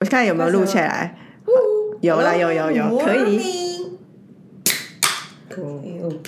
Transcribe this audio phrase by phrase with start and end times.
[0.00, 1.14] 我看有没有录起来。
[2.00, 3.38] 有啦，有有有，可以，
[5.46, 6.18] 可以，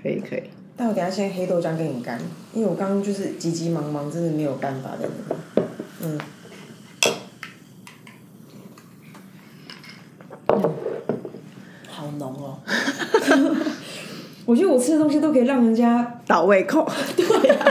[0.00, 0.42] 可以可以。
[0.76, 2.16] 但我等下先黑豆浆给你干，
[2.52, 5.10] 因为我刚刚就是急急忙忙，真的没有办法的。
[6.00, 6.16] 嗯。
[11.88, 12.60] 好浓哦。
[14.46, 17.66] 我觉得我吃的东西都可以让人家倒胃口， 对啊，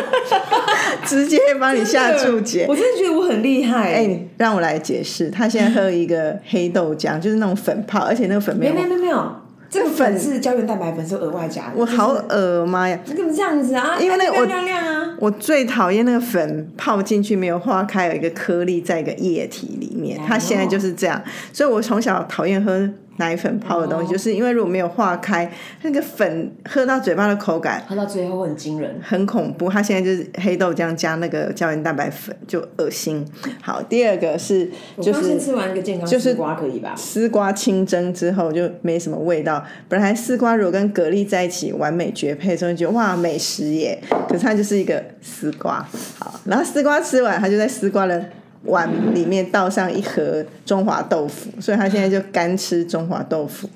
[1.08, 2.66] 直接帮你下注解。
[2.68, 3.94] 我真的觉得我很厉害。
[3.94, 9.32] 哎，让我来解释，他现在喝一个黑豆浆，就是那种粉泡，而且那个粉没有没有没有，
[9.70, 11.72] 这个粉是胶原蛋白粉，是额外加的。
[11.76, 13.00] 我好恶妈呀！
[13.06, 13.98] 你怎么这样子啊？
[14.00, 22.90] 因为那个我亮亮啊，我最讨厌那个粉泡进去没有化开，有一个颗粒在一个液体里面，它现在就是这样，所以我从小讨厌喝。
[23.18, 29.70] 奶粉泡的东西，就是因为如果没有化开，那个粉喝到嘴巴的口感，喝到最后很惊人，很恐怖。
[29.70, 33.26] 它现在就是黑豆浆加那个胶原蛋白粉，就恶心。
[33.62, 34.70] 好，第二个是
[35.02, 36.94] 就是吃完一个健康丝瓜可以吧？
[36.96, 39.64] 丝瓜清蒸之后就没什么味道。
[39.90, 44.00] 本来丝瓜如果跟蛤蜊在一起完美绝配，所以觉得哇美食耶。
[44.30, 45.86] 可是它就是一个丝瓜。
[46.18, 48.24] 好，然后丝瓜吃完，它就在丝瓜的。
[48.68, 53.70] 碗里面倒上一盒中华豆腐，所以他现在就干吃中华豆腐。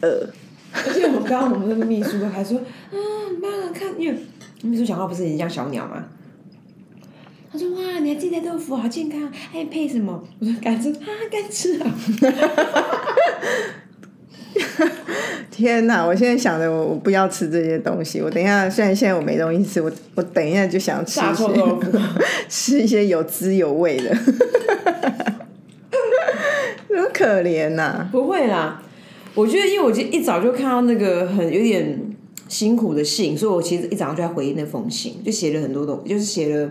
[0.00, 0.26] 呃，
[0.72, 2.96] 而且我刚刚我们那个秘书都还说啊，
[3.28, 4.18] 很棒啊，看，因为
[4.62, 6.04] 秘书讲话不是很像小鸟吗？
[7.52, 10.22] 他说哇，你还记得豆腐好健康，还配什么？
[10.38, 11.94] 我说干吃啊，干吃啊。
[15.50, 16.06] 天哪！
[16.06, 18.20] 我现在想着，我我不要吃这些东西。
[18.20, 21.44] 我等一下，虽然现在我没东西吃，我我等一下就想吃一些
[22.48, 24.16] 吃一些有滋有味的。
[26.88, 28.06] 怎么可怜呐？
[28.10, 28.82] 不会啦，
[29.34, 32.00] 我觉得，因为我一早就看到那个很有点
[32.48, 36.70] 辛苦的信，所以我其实一早上就在回那封信，就写了很多东西，就是写了，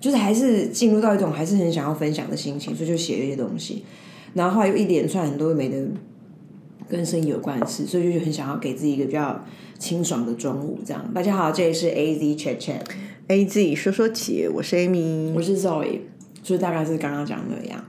[0.00, 3.84] 就是还是进入到一种还是很想要分享的心情，所以就写了一些东西。
[4.34, 5.76] 然后后来又一连串很多没的。
[6.88, 9.44] 跟生意有关的事，所以就很想要给自己一个比较
[9.78, 10.78] 清爽的中午。
[10.84, 16.00] 这样，大家好，这里是 A Z Chat Chat，A Z 说说起，我是 Amy，我是 Zoe，
[16.42, 17.84] 所以大概是刚刚讲那样，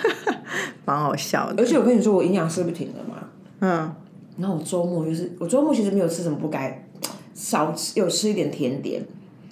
[0.86, 1.62] 蛮好笑的。
[1.62, 3.28] 而且我跟你说，我营养师不停了嘛，
[3.60, 3.94] 嗯，
[4.38, 6.88] 然后我周末就是我周末其实没有吃什么不该，
[7.34, 9.04] 少吃有吃一点甜点，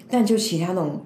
[0.08, 1.02] 但就其他那种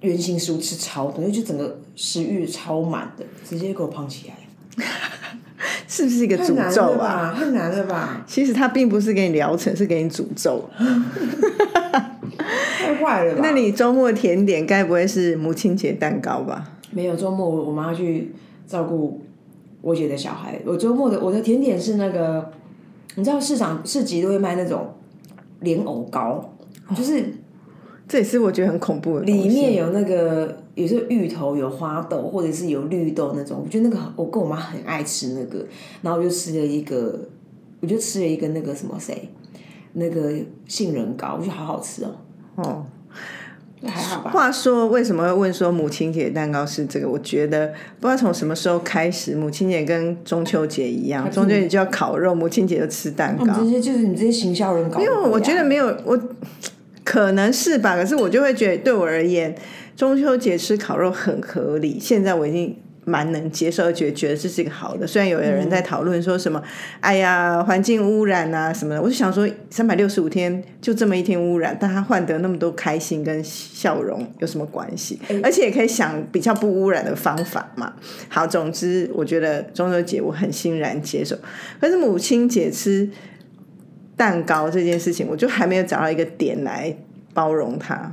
[0.00, 4.34] 原形食物吃超多，就整个食欲超满的，直接给我胖起来。
[5.92, 7.34] 是不是一个诅咒啊？
[7.36, 8.24] 太难了吧！
[8.26, 10.66] 其实他并不是给你疗程，是给你诅咒。
[12.78, 13.40] 太坏了吧！
[13.42, 16.66] 那你周末甜点该不会是母亲节蛋糕吧？
[16.92, 18.32] 没有，周末我我妈去
[18.66, 19.20] 照顾
[19.82, 20.58] 我姐的小孩。
[20.64, 22.50] 我周末的我的甜点是那个，
[23.16, 24.94] 你知道市场市集都会卖那种
[25.60, 26.54] 莲藕糕，
[26.96, 27.34] 就是。
[28.12, 29.24] 这也是我觉得很恐怖的。
[29.24, 33.62] 里面有那个，有时候芋头、有花豆，或者是有绿豆那种。
[33.64, 35.64] 我觉得那个，我跟我妈很爱吃那个。
[36.02, 37.18] 然后我就吃了一个，
[37.80, 39.30] 我就吃了一个那个什么谁，
[39.94, 40.30] 那个
[40.68, 42.10] 杏仁糕，我觉得好好吃哦。
[42.56, 42.84] 哦，
[43.82, 44.30] 还好吧。
[44.30, 47.08] 话说，为什么会问说母亲节蛋糕是这个？
[47.08, 47.68] 我觉得
[47.98, 53.46] 不知道从什么时候开始，母亲节跟中秋节一样，中秋节就要烤肉，母亲节就吃蛋糕。
[53.58, 54.98] 这些就是你这些行销人搞。
[54.98, 56.20] 没有，我觉得没有我。
[57.12, 59.54] 可能是吧，可是我就会觉得，对我而言，
[59.94, 61.98] 中秋节吃烤肉很合理。
[62.00, 62.74] 现在我已经
[63.04, 65.06] 蛮能接受，觉得觉得这是一个好的。
[65.06, 66.62] 虽然有的人在讨论说什么，
[67.00, 75.20] 哎呀，环境污染啊什么的，我就想说，三百六十五天就这么一天污染，但他换得那么多开心跟笑容，有什么关系？
[75.44, 77.92] 而且也可以想比较不污染的方法嘛。
[78.30, 81.36] 好，总之我觉得中秋节我很欣然接受，
[81.78, 83.06] 可是母亲节吃。
[84.22, 86.94] 蛋糕这件事情，我就还没有找到一个点来
[87.34, 88.12] 包容它。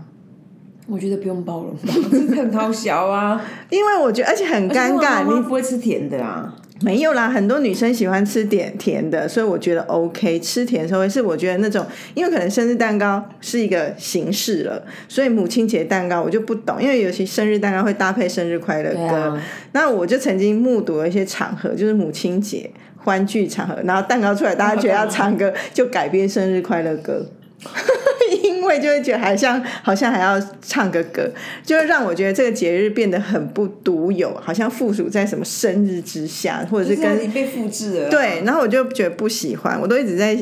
[0.87, 1.75] 我觉得不用包容，
[2.09, 3.39] 这很好笑啊！
[3.69, 6.55] 因为我觉得，而且很尴尬，你不会吃甜的啊？
[6.81, 10.39] 没有啦，很多女生喜欢吃点甜的，所以我觉得 OK。
[10.39, 19.37] 吃甜的时候是我觉得那种，因为可能生日蛋糕是一个形式了，所以母亲节蛋糕我就不懂，因为尤其生日蛋糕会搭配生日快乐歌。
[19.73, 22.71] 那我就曾经目睹了一些场合，就是母亲节。
[23.03, 27.25] 欢聚场合，然后蛋糕出来，大家觉得要唱歌，就改编生日快乐歌，
[28.43, 31.29] 因为就会觉得好像好像还要唱个歌，
[31.63, 38.09] 就会让我觉得这个节日变得很不独有，好像附属在什么生日之下，或者是跟被复制了。
[38.09, 40.37] 对，然后我就觉得不喜欢，我都一直在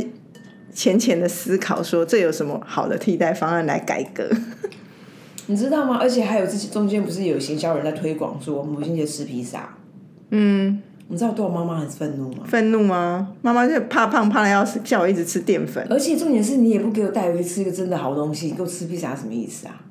[0.74, 4.27] 浅浅的思考，说这有什么好的替代方案来改革？
[5.45, 5.98] 你知道吗？
[6.01, 9.77] 而且还有这中间不是有行销人在推广说母亲节吃披萨？
[10.31, 10.81] 嗯。
[11.09, 12.44] 你知道对我妈妈很愤怒吗？
[12.45, 13.33] 愤怒吗？
[13.42, 15.86] 妈妈就怕胖，怕的要死，叫我一直吃淀粉。
[15.89, 19.81] 而且重点是你也不给我带回去吃一个真的好东西，给我吃披萨什么意思啊？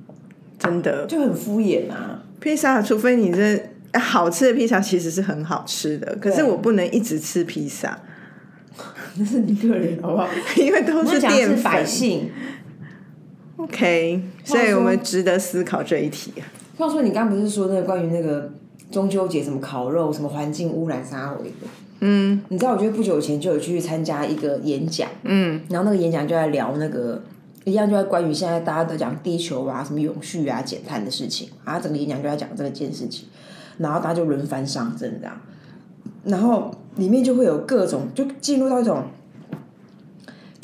[0.58, 2.22] 真的就很敷衍啊！
[2.40, 3.60] 披萨，除非你这
[3.98, 7.98] 好吃的披萨其实是很好吃的，可是我不能一直吃披萨，
[9.16, 10.28] 那是你个人好不好？
[10.56, 11.62] 因为都是淀粉。
[11.62, 12.30] 百姓。
[13.56, 16.32] OK，所以我们值得思考这一题。
[16.76, 18.52] 话说，你刚不是说那个关于那个
[18.90, 21.66] 中秋节什么烤肉、什么环境污染啥回的？
[22.00, 27.22] 嗯，你知道，我觉得不久前就有去参加一个演讲，嗯，然后那个演讲就在聊那个
[27.64, 33.26] 一样，就在关于现在大家都讲地球啊、什么永续啊、减碳的事情啊，整个演讲就在讲这件事情，
[33.78, 35.40] 然后大家就轮番上阵这样，
[36.24, 39.02] 然后里面就会有各种就进入到一种。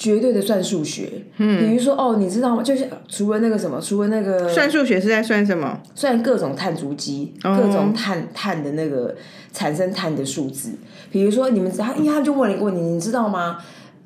[0.03, 2.63] 绝对的算数学，嗯，比如说哦，你知道吗？
[2.65, 5.81] 就是除了那个什么，除了那个算数学是在算什么？
[5.95, 9.15] 算各种碳足迹，各种碳碳的那个
[9.53, 10.73] 产生碳的数字。
[11.13, 13.59] 比如说你们他，因为他就问了一个问题，你知道吗？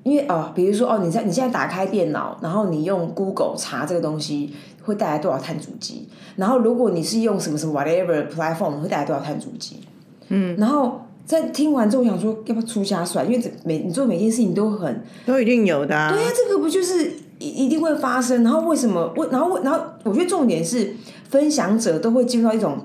[0.03, 4.53] 因为哦，比如说哦，你在你现在打开电脑，然后你用 Google 查这个东西
[4.83, 6.07] 会带来多少碳足迹？
[6.37, 9.81] 然后如果你是用什么什么 whatever platform 会带来多少碳足迹？
[10.29, 11.06] 嗯，然后。
[11.27, 13.31] 在听完之后，我想说要不要出家算？
[13.31, 16.09] 因为每你做每件事情都很都一定有的。
[16.13, 18.45] 对呀，这个不就是一一定会发生？
[18.45, 19.13] 然后为什么？
[19.17, 20.95] 为然后然后我觉得重点是
[21.29, 22.79] 分享者都会进入到一种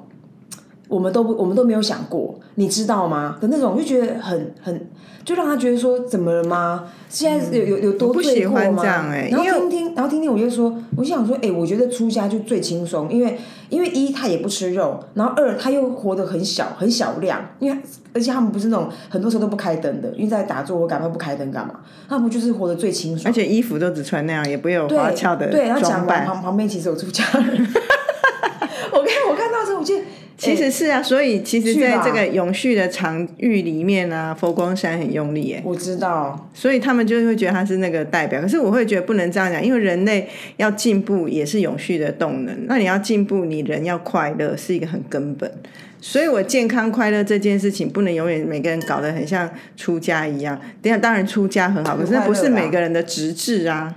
[0.91, 3.37] 我们都不我们都没有想过，你知道吗？
[3.41, 4.87] 的那种就觉得很很。
[5.23, 6.85] 就让他觉得说怎么了吗？
[7.07, 8.83] 现在有有有多罪过吗？
[9.29, 13.37] 然后听听，然后听听，我就说，我想说，哎，我觉得出家就最轻松，因为
[13.69, 17.79] 因为一他也不吃肉，然后二他又活得很小很小量，因为
[18.15, 21.81] 而且他们不是那种很多时候都不开灯的，因为在打坐，我赶快不开灯干嘛？
[22.09, 27.45] 他们就是活得最轻松，而且衣服都只穿那样，也不有花俏的对，然后讲完旁旁边其实有出家人，
[28.91, 29.93] 我看我看到时候我就。
[30.41, 35.61] 其实是啊，所以其实在这个永续的场域里面啊，佛光山很用力耶。
[35.63, 38.41] 我知道，所以他们就会觉得他是那个代表。
[38.41, 40.27] 可是我会觉得不能这样讲，因为人类
[40.57, 42.65] 要进步也是永续的动能。
[42.65, 45.51] 那你要进步，你人要快乐是一个很根本。
[46.03, 49.47] 所以我健康快乐这件事情不能永远每个人搞得很像
[49.77, 50.59] 出家一样。
[50.81, 53.95] 等下当然出家很好，可是不是每个人的直至啊。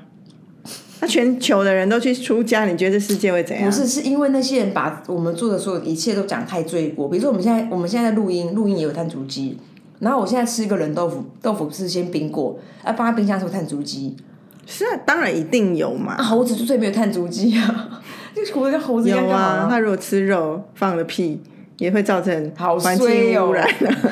[1.06, 3.64] 全球的人都去出家，你觉得世界会怎样？
[3.64, 7.08] 不是，是因为那些人把我们做的所有一切都讲太罪过。
[7.08, 9.58] 比如说，我们现在我们现在录音，录音也有碳足迹。
[10.00, 14.16] 然后我现在吃一个冷豆腐，豆腐是先冰过，啊，放在冰箱是碳足迹。
[14.66, 16.16] 是啊，当然一定有嘛。
[16.22, 18.02] 猴子就最没有碳足迹啊，
[18.34, 19.24] 就活跟猴子一样。
[19.24, 21.40] 有啊，他如果吃肉放了屁，
[21.78, 23.66] 也会造成环境污染。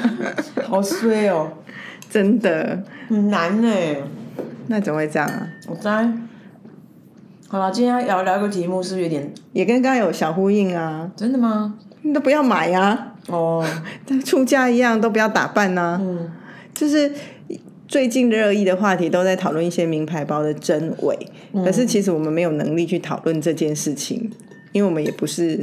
[0.64, 1.48] 好衰哦，
[2.08, 3.68] 真的很难呢。
[4.68, 5.46] 那怎么会这样啊？
[5.68, 6.10] 我猜。
[7.52, 11.10] 好了，今天要聊一个题目，是不是有点也跟刚刚有小呼应啊？
[11.14, 11.74] 真的吗？
[12.14, 13.12] 都不要买呀！
[13.28, 13.62] 哦，
[14.24, 16.00] 出家一样都不要打扮呐。
[16.00, 16.30] 嗯，
[16.72, 17.12] 就是
[17.86, 21.14] 最近热议的话题都在讨论一些名牌包的真伪，
[21.62, 24.30] 可是其实我们没有能力去讨论这件事情，
[24.72, 25.62] 因为我们也不是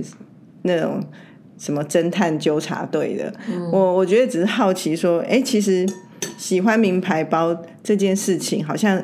[0.61, 1.03] 那种
[1.57, 3.33] 什么侦探纠察队的。
[3.71, 5.89] 我我觉得只是好奇说，哎，其实
[6.37, 9.03] 喜欢名牌包这件事情，好像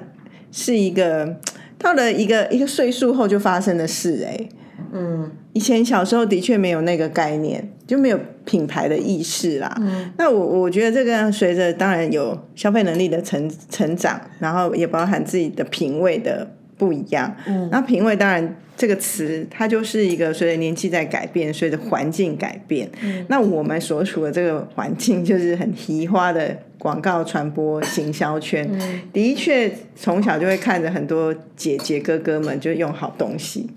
[0.52, 1.38] 是一个。
[1.78, 4.50] 到了一个一个岁数后就发生的事，哎，
[4.94, 9.76] 嗯，以前小时候的确没有那个概念，就没有品牌的意识啦。
[9.80, 17.36] 嗯，那我我觉得这个随着当然有消费能力的成成长，然后也包含自己的品味的不一样。
[17.46, 22.90] 嗯，那品味当然这个词，它就是一个随着年纪在改变，随着环境改变。
[23.04, 26.58] 嗯，那我们所处的这个环境就是很奇花的。
[26.86, 28.70] 广告传播行销圈
[29.12, 33.68] 的确从小就会看着很多姐姐哥哥们就用好东西，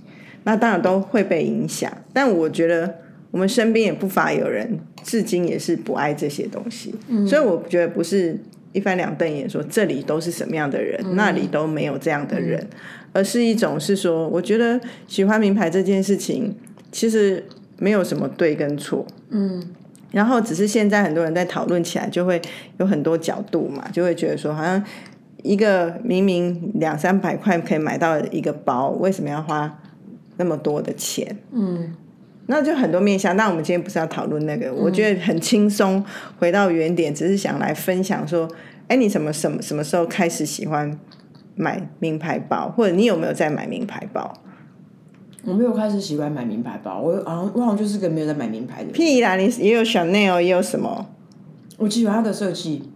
[0.45, 1.91] 那当然都会被影响。
[2.13, 2.97] 但我觉得
[3.31, 6.95] 我们身边也不乏有人至今也是不爱这些东西，
[7.27, 8.39] 所以我觉得不是
[8.75, 12.69] 一翻两瞪眼说这里都是什么样的人，那里都没有这样的人，
[13.15, 16.55] 而是一种是说，我觉得喜欢名牌这件事情
[16.93, 17.43] 其实
[17.79, 19.65] 没有什么对跟错，嗯。
[20.11, 22.41] 然后只是现在很多人在讨论起来，就会
[22.79, 24.83] 有很多角度嘛，就会觉得说，好像
[25.43, 29.81] 一个明明两三百块可以买到一个包，为什么要花
[30.37, 31.37] 那么多的钱？
[31.53, 31.95] 嗯，
[32.47, 33.37] 那就很多面向。
[33.37, 36.05] 那我们今天不是要讨论那个，我觉得很轻松，
[36.39, 38.49] 回到原点，只是想来分享说，
[38.89, 40.99] 哎，你什么什么什么时候开始喜欢
[41.55, 44.33] 买名牌包，或者你有没有在买名牌包？
[45.49, 48.91] 我没有开始喜欢买名牌包，我好像我好像就是个没有在买名牌的。
[48.91, 51.07] 屁啦，你也有 Chanel，也有什么？
[51.79, 52.91] 我喜欢它的设计，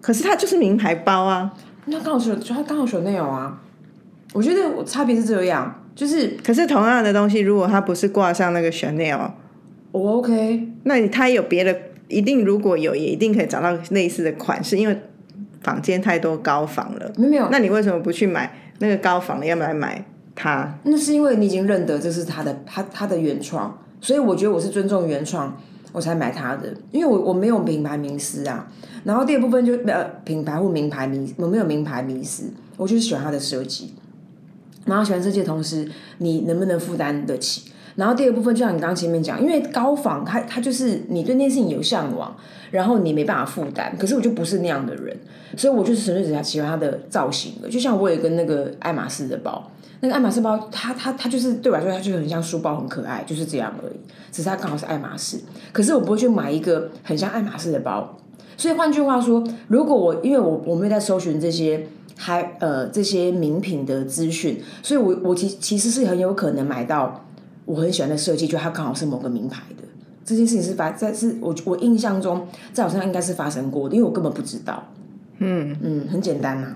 [0.00, 1.54] 可是它就是名牌包啊。
[1.86, 3.62] 那刚好是，它刚好 Chanel 啊。
[4.34, 9.30] 我觉得我差别是这样，就是，可是同样的东西，如果它不是挂上那个 Chanel，
[9.90, 10.68] 我 OK。
[10.82, 11.74] 那它有别的，
[12.08, 15.00] 一定如果有，也一定可以找到类似的款式，因为
[15.62, 17.10] 房间太多高仿了。
[17.16, 19.46] 没有，那你为什么不去买那个高仿的？
[19.46, 20.04] 要不要买？
[20.40, 25.54] 他那是因为你已经认得这是他的他他的原创，所以我觉得我是尊重原创。
[25.90, 28.70] 我才买他的，因为我我没有品牌迷思啊。
[29.04, 33.94] 然后第二部分就呃品牌或名牌迷，我没有名牌迷思，我就是喜欢它的设计。
[34.84, 37.72] 然后喜欢设计的同时，你能不能负担得起？
[37.96, 42.36] 然后第二部分就像你刚前面讲，因为高仿它它就是你对那件事情有向往，
[42.70, 43.96] 然后你没办法负担。
[43.98, 45.16] 可是我就不是那样的人，
[45.56, 47.68] 所以我就是纯粹只想喜欢它的造型的。
[47.68, 53.96] 就像我有一个那个爱马仕的包，那个爱马仕包，它它它就是对我来说，它就很像书包，很可爱，就是这样而已。
[54.30, 55.38] 只是它刚好是爱马仕，
[55.72, 58.16] 可是我不会去买一个很像爱马仕的包。
[58.56, 61.86] 所以换句话说，如果我因为我我没有在搜寻这些
[62.16, 67.24] 还呃这些名品的资讯，所以我我其其实是很有可能买到。
[67.64, 69.84] 我很喜欢的设计，就它刚好是某个名牌的
[70.24, 74.82] 这件事情是发在是我我印象中在我身上应该是发生过的，因为我根本不知道。
[75.40, 76.74] 嗯嗯，很简单呐。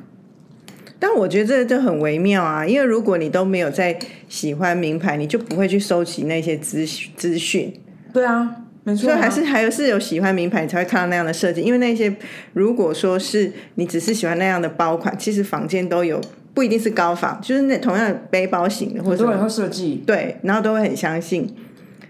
[1.03, 7.75] 但我觉得这这很微妙啊，因为如果你都没有在喜欢名牌，你就不会去收集那些资资讯。
[8.13, 8.49] 对啊，
[8.85, 9.07] 没错。
[9.07, 11.61] 所以还是还有是有喜欢名牌，你才会看到那样的设计。
[11.61, 12.15] 因为那些
[12.53, 16.21] 如果说是你只是喜欢那样的包款，其实房间都有。
[16.55, 21.49] 不一定是高仿，就是那同样背包型的，或者很多人设计，对，然后都会很相信。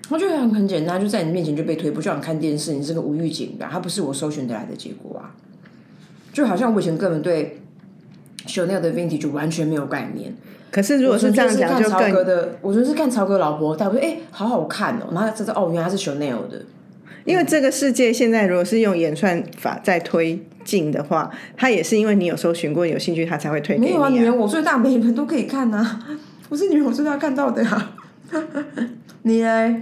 [0.08, 2.72] 我觉得很很简单，就在你面前就被推，不就想看电视？
[2.72, 5.32] 你是个无预警的，它不是我搜寻得来的结果啊。
[6.32, 7.61] 就好像我以前根本对
[8.52, 10.34] Chanel 的 Vintage 完全没有概念。
[10.70, 16.62] 可是如果是这样讲，就更的，我觉得是看曹格老婆带我说，哎，好好看哦，然后知道哦，原来是 Chanel 的。
[17.24, 23.86] 因为这个世界现在如果是用演算法在推进的话，它也是因为你有搜寻过、有兴趣，它才会推给你。
[23.88, 26.00] 没有啊，女人我最大，每人都可以看呐。
[26.48, 27.92] 我是女人我最大看到的啊。
[29.22, 29.76] 你嘞？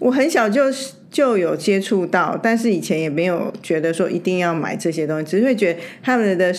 [0.00, 0.64] 我很小就
[1.10, 6.52] 就有接触到，但是以前也没有觉得说一定要买这些东西，只是会觉得他们的。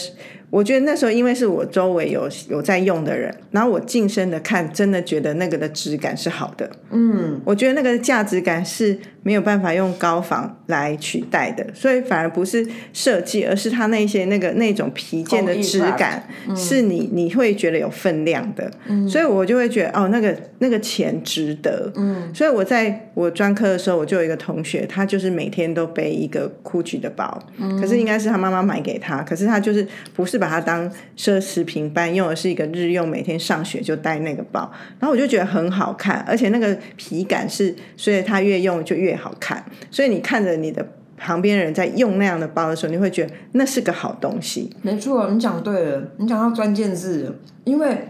[0.49, 6.69] 我觉得那时候因为是我周围有有在用的人，然后我近身的看，真的觉得那个的质感是好的。
[6.91, 18.71] 嗯，我觉得那个价值感是没有办法用高仿来取代的，所以反而不是设计，而是它那些那个那种皮件的质感，是你你会觉得有分量的。
[18.87, 21.91] 嗯，所以我就会觉得哦，那个那个钱值得。
[21.97, 27.37] 嗯，所以我在我专科的时候，我就有一个同学，他就是每天都背一个 GUCCI 的包，
[27.81, 30.37] 可是应该是他妈妈买给他，可是他就是不是。
[30.37, 39.65] 把它当奢侈品般用，而是一个日用，每天上学就带那个包，然后我就觉得很好看，而且那个皮感是，所以他越用就越好看。
[39.91, 44.69] 所以你看着你的旁边人在用那样的包的时候，你会觉得那是个好东西。
[44.81, 48.09] 没错，你讲对了，你讲到关键字了，因为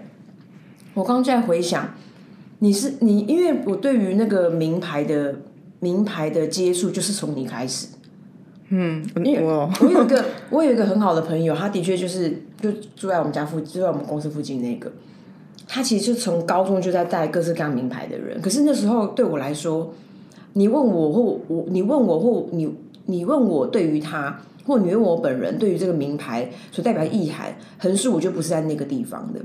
[0.93, 1.93] 我刚刚在回想，
[2.59, 5.35] 你是你，因为我对于那个名牌的
[5.79, 7.87] 名牌的接触，就是从你开始。
[8.69, 14.91] 嗯，我我有一个我有一个很好的朋友，他的确就是就住在我们家附，住在我们公司附近那个。
[15.69, 19.93] 他其实就从高中就在带各式各样名牌的人，可是那时候对我来说，
[20.57, 22.67] 你问我或我，你问我或你
[23.05, 29.39] 你问我对于他，或你问我本人对于这个名牌所代表的意涵，横竖我就不是在那个地方的，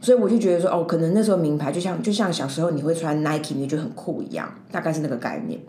[0.00, 5.60] 所以我就觉得说，哦，可能那时候名牌就像就像小时候你会穿 Nike，你就很酷一样，大概是那个概念。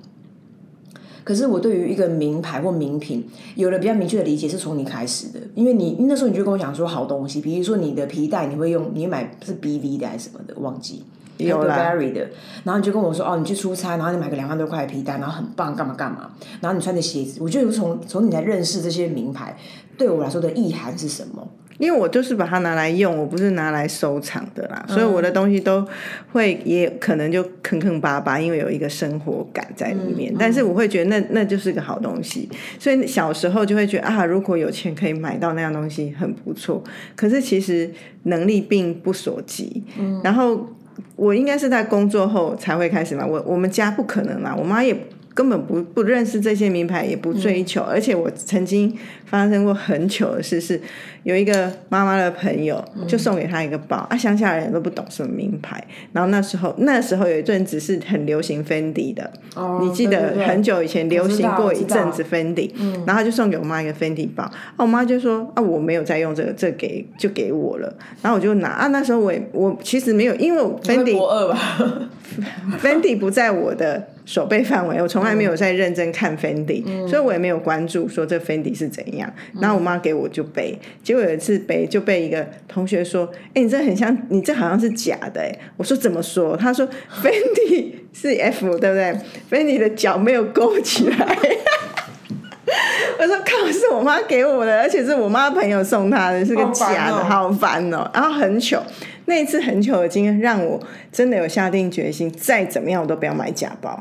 [1.25, 11.03] 可是我对于一个名牌或名品有了比较明确的理解，是从你开始的，因为你那时候你就跟我讲说好东西，比如说你的皮带你会用，你买是 BV 的还是什么的，忘记。
[11.38, 12.27] 有 Burberry 的，
[12.63, 19.56] 然后你就跟我说哦，你去出差，然后你买个两万多块的皮带，然后很棒，干嘛干嘛，然后你穿的鞋子，我就从从你才认识这些名牌
[19.98, 21.48] 对我来说的意涵是什么。
[21.79, 25.88] 因为我就是把它拿来用，我不是拿来收藏的啦，所以我的东西都
[26.34, 30.34] 会也可能就坑坑巴巴，因为有一个生活感在里面。
[30.39, 36.84] 但是我会觉得那那就是个好东西，所以小时候就会觉得啊，如果有钱可以买到那样东西很不错。
[37.15, 37.88] 可是其实
[38.24, 39.84] 能力并不所及。
[40.24, 40.67] 然后
[41.15, 44.95] 我应该是在工作后才会开始嘛，我我们家不可能嘛，我妈也。
[45.38, 47.84] 根本不不认识这些名牌，也不追求。
[47.84, 48.91] 而且我曾经
[49.27, 50.82] 发生过很糗的事，是
[51.22, 55.79] 有一个妈妈的朋友就送给她一个包，啊，乡下人都不懂什么名牌。
[56.12, 62.72] 然后那时候那时候有一阵子是很流行 Fendi 的，哦你记得很久以前流行过一阵子 Fendi，
[63.06, 64.44] 然后就送给我妈一个 Fendi 包。
[64.44, 67.96] 啊我妈就说啊，我没有在用这个，这给就给我了。
[68.24, 70.63] 然后我就拿啊，那时候我也我其实没有，因为，
[72.82, 74.08] Fendi 不在我的。
[74.27, 79.31] 手背范围，我从来没有在认真看 Fendi，所以我也没有关注说这 Fendi 是怎样。
[79.62, 86.57] 然后我妈给我就背，结果有一次背就被一个同学说：“哎，你这很像，你这好像是假的。”哎，我说怎么说？
[86.57, 86.86] 他说
[87.24, 89.15] Fendi 是 F 对不对
[89.50, 91.17] ？Fendi 的脚没有勾起来。
[93.19, 98.12] 我说靠，是我妈给我的，而且是我妈朋友送她的，是个假的，好烦哦。
[98.13, 98.84] 然后很糗，
[99.25, 100.77] 那一次很糗的经验让我
[101.13, 103.98] 真的有下定决心，再怎么样我都不要买假包。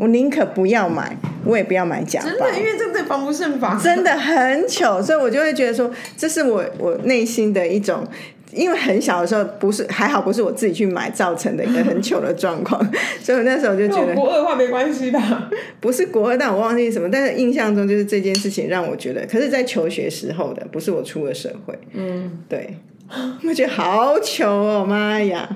[0.00, 1.14] 我宁可不要买，
[1.44, 2.26] 我也不要买假包。
[2.26, 3.78] 真的，因为这这防不胜防。
[3.78, 8.02] 真的很糗，所以我就会觉得说，这是我我内心的一种，
[8.50, 12.80] 因为很小的时候不是还好不是我自己去买造成的一个很糗的状况，
[13.20, 15.50] 所以我那时候就觉得国二的话没关系吧？
[15.80, 22.74] 不是国二，但我忘记什么，但是印象中就是这件事情让我觉得，可是在求学时候的，不是我出了社会，嗯，对，
[23.46, 25.46] 我觉得好糗哦，妈呀！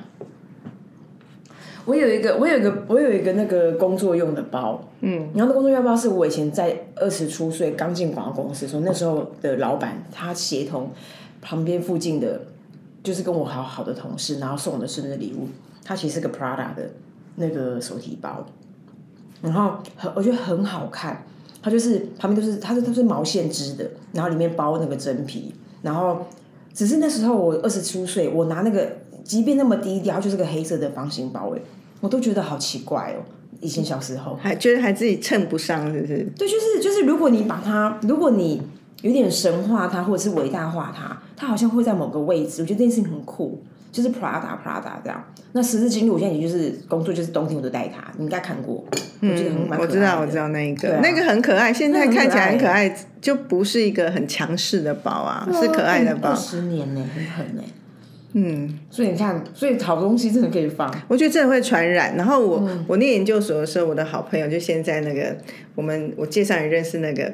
[1.86, 10.90] 我有一个，我有一个，我有一个那个工作用的包，嗯，然后那工作用包是我以前在二十出岁刚进广告公司的时候，那时候的老板他协同
[11.42, 12.40] 旁边附近的，
[13.02, 15.46] 就是跟我好好的同事，然后送我的生日礼物，
[15.84, 16.90] 他其实是个 Prada 的
[17.36, 18.46] 那个手提包，
[19.42, 21.26] 然后很我觉得很好看，
[21.62, 26.26] 它就是旁边都是它是都是毛线织的，然后里面包那个真皮，然后
[26.72, 29.03] 只是那时候我二十出岁，我拿那个。
[29.24, 31.60] 即便那么低调，就是个黑色的方形包，哎，
[32.00, 33.24] 我都觉得好奇怪哦。
[33.60, 36.18] 以前小时候还觉得还自己称不上，是不是？
[36.36, 38.60] 对，就是就是，如果你把它，如果你
[39.00, 42.60] 有点神化它，或者是伟大化它，它好像会在某个位置。
[42.60, 45.24] 我觉得这件事情很酷，就是 Prada Prada 这样。
[45.52, 48.12] 那十字金鹿，我现在也就是工作，就是冬天我都戴它。
[48.18, 48.84] 你应该看过，
[49.22, 51.72] 我觉得很蛮我知道，我知道那一个，那个很可爱。
[51.72, 56.34] 现在看起来很可爱，就不是一个很强势的包啊，是可爱的包。
[56.34, 57.62] 十年呢，很狠呢。
[58.36, 60.92] 嗯，所以你看，所以好东西真的可以放。
[61.06, 62.16] 我觉得真的会传染。
[62.16, 65.36] 然后我我念研究所的时候，我的好朋友就现在那个
[65.76, 67.32] 我们我介绍你认识那个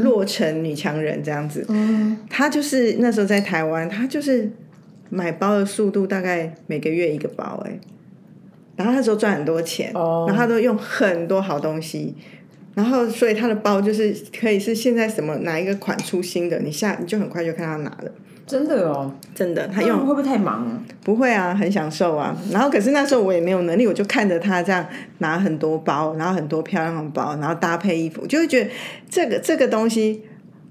[0.00, 1.66] 洛城女强人这样子。
[1.68, 4.48] 嗯，她就是那时候在台湾，她就是
[5.10, 7.80] 买包的速度大概每个月一个包哎，
[8.76, 12.14] 然后那时候赚很多钱，然后她都用很多好东西，
[12.76, 18.12] 然后所以她的包就是可以是现在什么哪一个款出新的，你下你就很快就看她拿了。
[18.48, 20.80] 真的哦，真的，他用会不会太忙啊？
[21.04, 22.34] 不会啊，很享受啊。
[22.50, 24.84] 然后可是那时候我也没有能力，我就看着他这样
[25.18, 28.70] 拿很多包，然后很多漂亮的包，然后搭配衣服，就会觉得
[29.10, 30.24] 这个这个东西。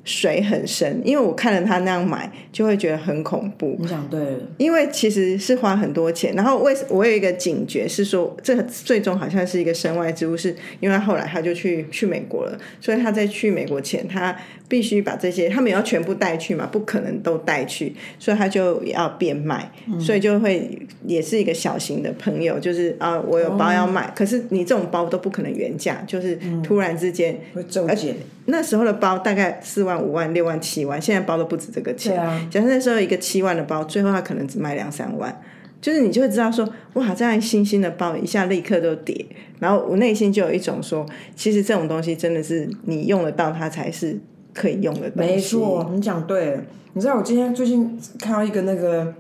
[0.08, 3.76] 水很深，因为我看了他那样买，就会觉得很恐怖。
[3.78, 6.34] 你讲对了，因为其实是花很多钱。
[6.34, 14.34] 然后为我有一个警觉是说，这最终好像是一个身外之物，是因为后来他就去去美国了，所以他在去美国前，他
[14.70, 20.70] 必须把这些他们要全部带去嘛，不可能都带去，所以他就要变卖，所以就会
[21.06, 28.16] 也是一个小型的朋友，就是啊，我有包要卖，可是你这种包都不可能原价，就是突然之间会骤减。
[28.50, 32.16] 那时候的包大概四万、五万、六万、七万，现在包都不止这个钱。
[32.50, 35.42] 假设那时候一个七万的包，最后它可能只卖两三万，
[35.82, 39.26] 就是你就会知道说，哇，这样新兴的包一下立刻就跌。
[39.60, 41.06] 然后我内心就有一种说，
[41.36, 44.18] 其实这种东西真的是你用得到它才是
[44.54, 45.34] 可以用的东西。
[45.34, 46.64] 没错，你讲对了。
[46.94, 49.14] 你知道我今天最近看到一个那个，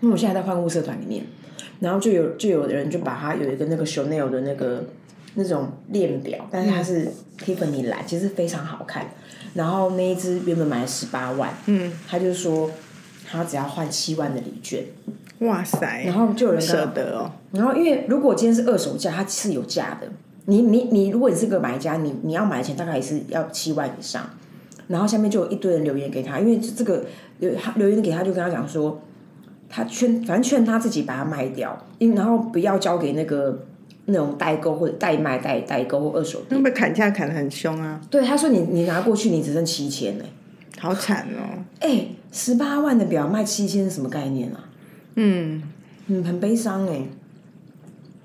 [0.00, 1.22] 因为我现在在换物社团里面，
[1.80, 4.82] 然后就有就有人就把它有一个那个 Chanel 的那个。
[5.34, 7.10] 那种链表，但是它是
[7.42, 9.06] Tiffany 蓝，其实非常好看。
[9.54, 12.70] 然后那一只原本买了十八万，嗯，他就说
[13.30, 14.84] 他只要换七万的礼券。
[15.40, 16.04] 哇塞！
[16.06, 17.30] 然后就有人舍得哦。
[17.50, 20.08] 然后因为如果今天是二手价，它是有价的。
[20.46, 24.24] 你你你，如果你是个买家，你你要买的钱大概也是要七万以上。
[24.88, 27.04] 然后下面就有一堆人留言给他，因为这个
[27.40, 29.02] 留留言给他，就跟他讲说，
[29.68, 33.66] 他劝反正劝他自己把它卖掉，因然后不要交给那个。
[34.06, 38.00] 那种代购或者代卖代代购或二手店，那被砍价砍的很凶啊！
[38.10, 40.24] 对，他说你你拿过去，你只剩七千呢，
[40.78, 41.62] 好惨哦！
[41.80, 44.68] 哎，十八万的表卖七千是什么概念啊？
[45.14, 45.62] 嗯
[46.06, 47.02] 嗯，很悲伤哎。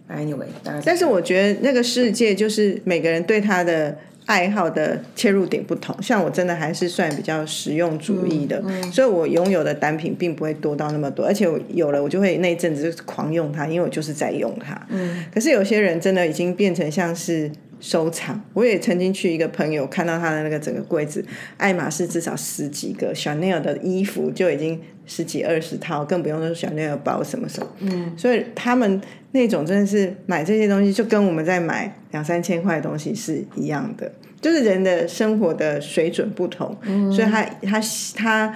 [0.09, 0.47] Anyway，
[0.85, 3.97] 但是我觉得那个世界就是每个人对他的。
[4.27, 8.61] 爱好的切入点不同，像我真的还是算比较实用主义的，
[8.91, 14.79] 所以我拥有的单品并不会多到那么多，而且我有了我就会那一阵子就是狂用它，因为我就是在用它。
[14.89, 18.41] 嗯，可是有些人真的已经变成像是收藏。
[18.53, 21.25] 我也曾经去一个朋友看到他的那个整个柜子，
[21.57, 27.67] 爱马仕至少十几个，Chanel 的衣服就已经十几二十套，更不用说 Chanel 包什么什么。
[27.79, 29.01] 嗯，所以他们。
[29.31, 34.11] 那种真的是买这些东西，就跟我们在买两三千块的东西是一样的，
[34.41, 36.75] 就是人的生活的水准不同，
[37.11, 37.79] 所以他他
[38.15, 38.55] 他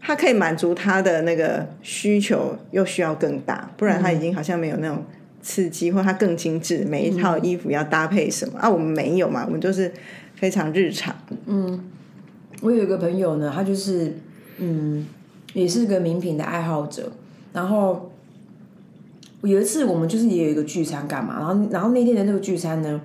[0.00, 5.02] 他可以满足他的那个需求，又需要更大，不然他已经好像没有那种
[5.42, 8.68] 刺激，或它更精致，每一套衣服要搭配什么啊？
[8.68, 9.92] 我们没有嘛，我们就是
[10.34, 11.14] 非常日常。
[11.46, 11.80] 嗯，
[12.60, 14.16] 我有一个朋友呢，他就是
[14.58, 15.06] 嗯，
[15.54, 17.12] 也是个名品的爱好者，
[17.52, 18.06] 然后。
[19.42, 23.00] 有一次，我们就是也有一个聚餐干嘛，然后然后那天的那个聚餐呢，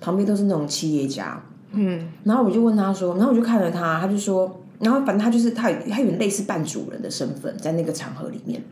[0.00, 8.62] 旁边都是那种企业家，嗯，然后我就问他说，然后我就看着他，他就说，然后反正他就是他他有点类似半主人的身份，在那个场合里面，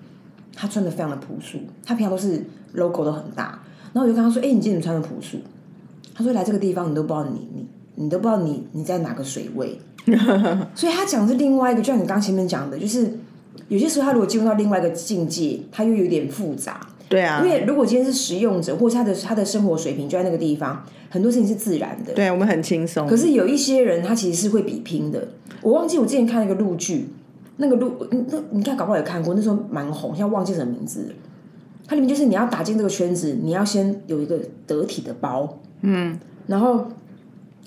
[0.58, 3.60] 他穿的非常的朴素，他平常都是 logo 都很大，
[3.92, 5.38] 然后我就跟他说，哎，你今天怎么穿的朴素？
[6.12, 9.78] 他说来这个地方你都不知道你你你都不知道你你在哪个水位，
[10.74, 13.16] 所以他讲的是另外一个，就像你刚前面讲的，就是
[13.68, 16.80] 有些时候他如果进入到另外一个境界，他又有点复杂。
[17.08, 22.12] 对啊，因为如果今天是使用者，或是他的他的生活水平就在那个地方，很多事情是自然的。
[22.12, 23.06] 对我们很轻松。
[23.06, 25.28] 可是有一些人，他其实是会比拼的。
[25.62, 27.08] 我忘记我之前看了一个陆剧，
[27.58, 31.14] 那个路那你看搞不好也看过，那时候蛮红，现在忘记什么名字。
[31.86, 36.86] 它里面就是你要打进这个圈子，你要先有一个得体的包，嗯，然后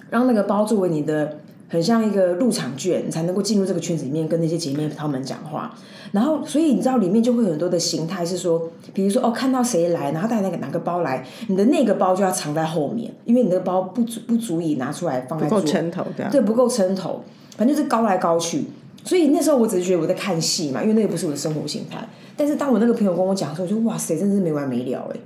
[0.10, 1.38] 让那个包作为你的。
[1.72, 5.74] 很像一个入场券，你才能够进入这个圈子里面，跟那些姐妹她们讲话。
[6.12, 17.24] 然后，所以你知道里面就会有很多的形态，是说，比如说哦，看到谁来，然后带那个哪个包来，你的那个包就要藏在后面，因为你的包不足不足以拿出来放在不够撑头的，对，不够撑头，
[17.56, 18.66] 反正就是高来高去。
[19.04, 22.08] 所以那时候我只是觉得我在看戏嘛，因为那个不是我的生活形态。
[22.38, 25.20] 但是当我那个朋友跟我讲的时候，我就哇塞，真的是没完没了哎。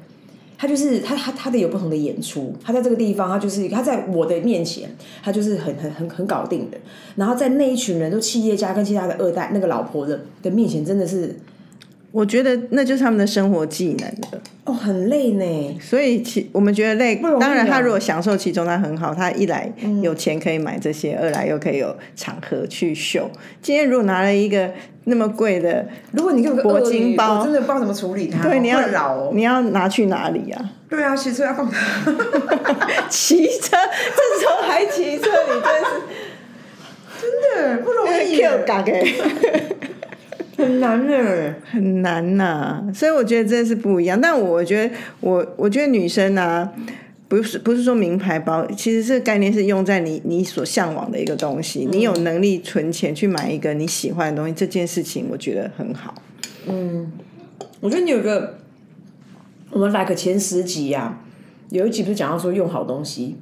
[0.58, 2.54] 他就是他，他他的有不同的演出。
[2.64, 4.90] 他在这个地方，他就是他在我的面前，
[5.22, 6.78] 他就是很很很很搞定的。
[7.16, 11.36] 然后在那一群人都企业家跟其他的二代那个老婆的的面前，真的是，
[12.16, 14.40] 我觉得那就是他们的生活技能的。
[14.64, 15.78] 哦，很累呢。
[15.82, 19.14] 所以其我们觉得累，当然他如果享受其中，他很好。
[19.14, 19.70] 他一来
[20.02, 23.30] 有钱可以买这些，二来又可以有场合去秀。
[23.62, 24.72] 今天如果拿了一个。
[25.08, 28.42] 那么贵的，如果你给我铂金包，我真的不知道怎么处理它。
[28.42, 28.80] 对，你要
[29.14, 29.30] 哦。
[29.36, 30.58] 你要拿去哪里呀？
[30.90, 31.70] 对啊，骑车要放。
[33.08, 35.92] 骑车，这时候还骑车，你真是
[37.22, 37.30] 真
[37.78, 38.42] 的不容易。
[40.66, 42.84] 很难呢，很难呐。
[42.94, 44.20] 所以我觉得真的是不一样。
[44.20, 46.72] 但我觉得，我我觉得女生啊。
[47.28, 56.14] 不是不是说名牌包，其实这个概念是用在你你所向往的一个东西，你有能力存钱去买一个你喜欢的东西，这件事情我觉得很好。
[56.68, 57.12] 嗯，
[57.80, 58.60] 我觉得你有个，
[59.72, 61.20] 我们 like 前十集呀，
[61.72, 63.36] 有一集不是讲到说用好东西，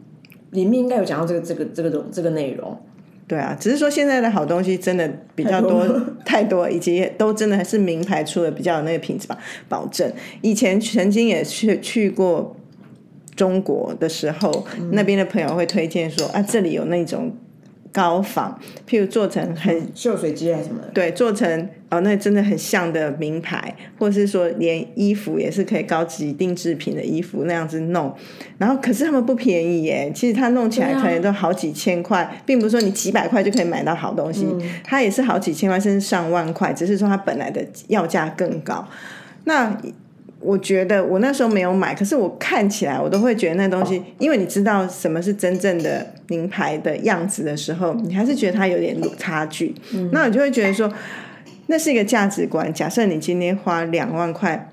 [0.51, 2.79] 里面应该有讲到这个这个这个东这个内容。
[3.27, 5.86] 对啊，只是说现在的好东西真的比较多
[6.25, 10.12] 太多，以及都真的是名牌出的比较有那个品质吧保证。
[10.41, 12.55] 以前曾经也去去过。
[13.36, 17.36] 中国的时候，那边的朋友会推荐说啊，这里有那种
[17.91, 18.53] 高仿，
[18.88, 28.12] 譬如做成很秀水机啊什么的，对，做成哦，那真的很像的名牌，或者是说连衣服也是可以高级定制品的衣服那样子弄，
[28.58, 34.47] 然后可是他们不便宜耶，其实他弄起来可能都好几千块，并不是说你几百块就可以买到好东西，
[34.84, 38.88] 它也是好几千块甚至上万块，只是说它本来的要价更高，
[39.43, 39.77] 那。
[40.45, 49.73] 我觉得我那时候没有买，可是我看起来我都会觉得那东西，因为你知道什么是真正的名牌的样子的时候，你还是觉得它有点差距。
[49.93, 50.91] 嗯那你就会觉得说，
[51.67, 52.73] 那是一个价值观。
[52.73, 54.69] 假设你今天花两万块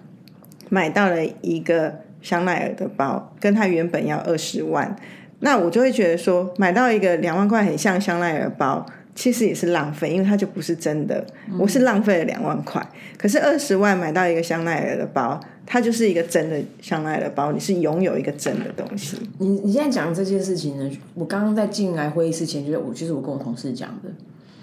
[0.68, 4.96] 买到了一个香奈儿的包，跟它原本要二十万，
[5.40, 8.87] 那我就会觉得说，买到一个两万块很像香奈儿包。
[9.12, 11.22] 其实也是浪费，因为它就不是真的。
[11.59, 12.81] 我是浪费了两万块，
[13.18, 19.18] 可是二十万买到一个香奈儿的包，它就是一个真的香奈儿的包，你是拥有一个真的东西。
[19.38, 20.90] 你你现在讲这件事情呢？
[21.14, 24.09] 我刚刚在进来会议室前，就是我就是我跟我同事讲的。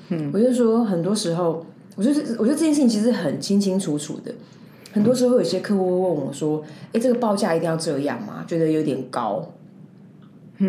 [0.10, 1.63] 嗯，我就说很多时候，
[1.97, 4.33] 我就是我觉得这件事情其实很清清楚楚的。
[4.93, 8.45] 很多时候有些客户会问我说：“哎，这个报价一定要这样吗？
[8.47, 9.45] 觉得有点高。”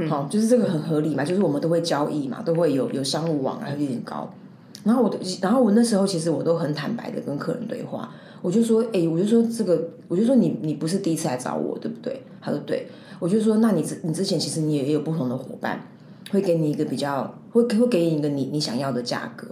[0.08, 4.28] 好，就是这个很合理嘛，就是我们都会交易嘛，都会有有商务往来，有点高。
[4.84, 8.10] 然后我，然后我那时候其实我都很坦白的跟客人对话，
[8.42, 12.22] 我就说，哎，我就说这个，我就说你你不是第一次来找我，对不对？
[12.40, 12.86] 他说对，
[13.18, 15.80] 我就说那你之你之前其实你也有不同的伙伴，
[16.30, 19.46] 会给你一个比较，会会给你一个你你想要的价格，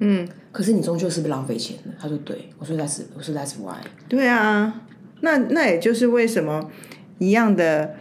[0.00, 1.90] 嗯，可是你终究是不浪费钱的。
[2.00, 3.76] 他说对，我说 That's 我说 That's why。
[4.08, 4.82] 对啊，
[5.20, 6.70] 那那也就是为什么
[7.18, 7.94] 一样的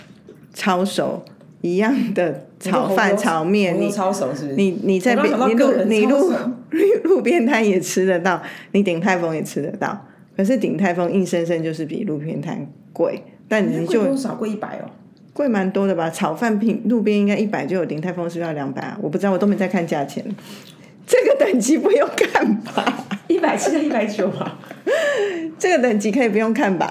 [0.53, 1.23] 抄手。
[1.65, 6.33] 一样的炒饭、炒面，你抄手是你你在边你路你路
[7.05, 10.05] 路边摊也吃得到，你顶泰丰也吃得到。
[10.35, 14.91] 可是顶泰丰硬生生就是比路边摊贵，但你就多少贵一百哦，
[15.31, 16.09] 贵蛮多的吧？
[16.09, 18.99] 炒饭平路边应该一百就有，顶泰丰是要两百啊？
[19.01, 20.21] 我不知道，我都没在看价钱。
[21.05, 23.05] 这个等级不用看吧？
[23.27, 24.59] 一百七到一百九啊？
[25.59, 26.89] 这个等级可以不用看吧？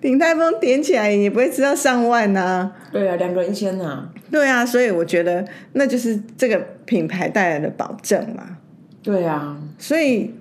[0.00, 2.70] 鼎泰丰点起来也不会吃到上万呐。
[2.92, 4.08] 对啊，两个人一千呐。
[4.30, 8.58] 对啊，所以我觉得那就是这个品牌带来的保证嘛。
[9.02, 10.32] 对啊，所以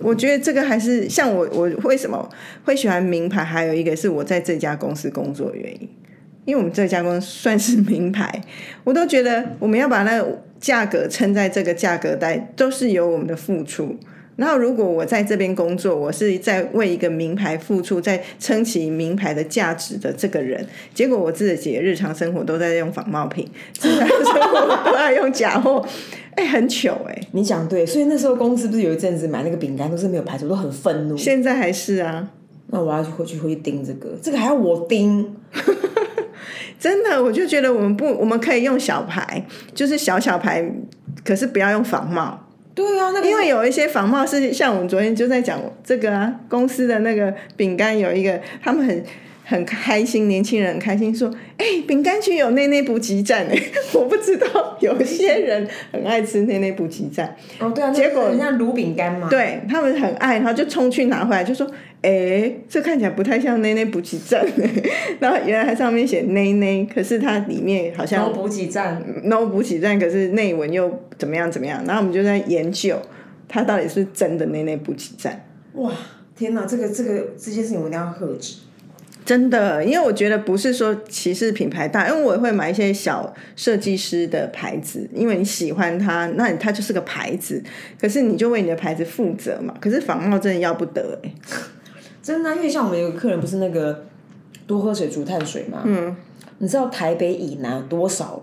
[0.00, 2.28] 我觉得这个还是像我，我为什么
[2.64, 3.42] 会喜欢名牌？
[3.42, 5.88] 还有一个是我在这家公司工作的原因，
[6.44, 8.42] 因为我们这家公司算是名牌，
[8.84, 13.96] 我都觉得我们要把那个价格撑在这个价格带，都是有我们的付出。
[14.36, 23.44] 然后如果我在这边工作，我是在为一个名牌付出，在撑起名牌的价值的这个人，结果我自己日常生活都在用仿冒品，
[23.76, 25.84] 自然生活都在用假货，
[26.36, 31.16] 哎、很糗哎、你讲对，所以那时候公司不是有一阵子买那个饼干都是没有牌子，我都很愤怒。
[31.16, 32.30] 现在还是啊，
[32.68, 35.34] 那我要去回去回去盯这个，这个还要我盯？
[36.78, 40.64] 真的，我就觉得我们不，我们可以用小牌，就是小小牌，
[41.24, 42.46] 可是不要用仿冒。
[42.74, 49.04] 对啊，那个因为有一些仿冒是像我们昨天就在讲这个啊，公司的那个饼干有一个，他们很
[49.44, 53.60] 很开心，年轻人很开心说，哎、饼干区有内内补给站哎，
[53.94, 59.28] 我不知道有些人很爱吃内内补给站，哦对啊，结果很像卤饼干嘛。
[59.28, 61.66] 对他们很爱，然后就冲去拿回来，就说，
[62.00, 64.70] 哎、这看起来不太像内内补给站哎，
[65.18, 73.00] 然后原来它上面写内内，可是它里面好像 no 补给站，no 补给站，可是内文又怎么样怎么样，然后我们就在研究
[73.48, 75.44] 它到底是真的内内补给站。
[75.74, 75.92] 哇，
[76.36, 78.58] 天哪，这个这个这件事情我一定要喝止。
[79.24, 87.62] 真的，因为我觉得不是说歧视品牌大，因为我也会买一些小设计师的牌子，因为你喜欢它，那你它就是个牌子，
[88.00, 89.74] 可是你就为你的牌子负责嘛。
[89.80, 91.30] 可是仿冒真的要不得哎、
[92.28, 94.04] 真的啊、因为像我们有个客人不是那个
[94.66, 96.14] 多喝水竹碳水嘛，嗯，
[96.58, 98.42] 你知道台北以南有多少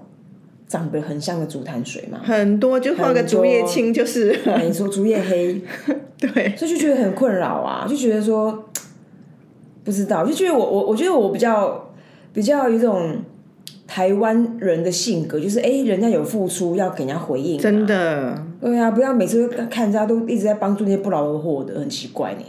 [0.67, 2.19] 长得很像的竹炭水吗？
[2.23, 5.61] 很多就画个竹叶青就是了，你说竹叶黑，
[6.17, 8.65] 对，所以就觉得很困扰啊，就觉得说
[9.83, 11.93] 不知道，就觉得我我我觉得我比较
[12.33, 13.17] 比较有一种
[13.85, 17.85] 台湾人的性格，就是哎、诶人家有付出要给人家回应、真。
[17.85, 18.43] 的。
[18.59, 22.39] 对啊，不要每次都看人家都一直在帮助那些不劳而获的，很奇怪呢。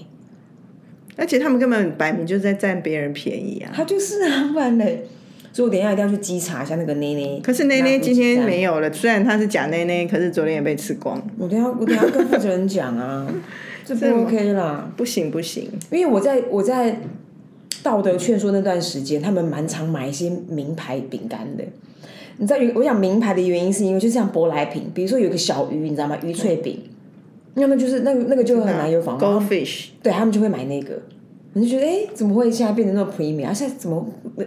[1.17, 3.73] 而且他们根本摆明就是在占别人便宜啊！
[3.75, 5.05] 他就是啊，不然嘞。
[5.53, 7.41] 所以我等一下一定要去稽查一下那个内内。
[7.43, 8.79] 可是内内今天没有。
[8.79, 13.27] 了，虽然她是假内内，可是昨天也被吃光，我等一下我等一下跟负责人讲啊，
[13.83, 14.93] 这不 OK 啦。
[14.99, 15.71] 不行不行。
[15.91, 17.01] 因为我在我在
[17.83, 21.65] 道德劝说那段时间，他们蛮常买一些名牌饼干的。
[22.37, 26.19] 你知道我想名牌的原因是因为就像舶来品，比如说有个小鱼，你知道吗？
[26.23, 26.79] 鱼脆饼，
[27.59, 31.01] 那么就是那个那个就很难有仿冒，Goldfish，对他们就会买那个。
[31.55, 33.47] 你就觉得哎、诶怎么会现在变成那么 premium？
[33.47, 34.07] 啊，现在怎么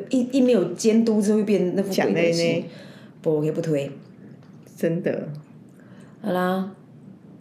[0.09, 2.65] 一一没有监督之后，会变那副鬼东西？
[3.21, 3.91] 不 OK 不推。
[4.77, 5.27] 真的
[6.21, 6.69] 好啦，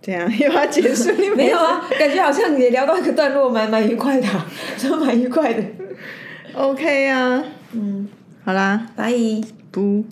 [0.01, 1.13] 这样 又要结束？
[1.21, 4.47] 你没有啊，感觉好像也聊到一个段落，蛮蛮愉快的、啊，
[4.79, 5.63] 说蛮愉快的。
[6.55, 8.09] OK 啊，嗯，
[8.45, 9.13] 好啦，拜。
[9.71, 10.03] 不。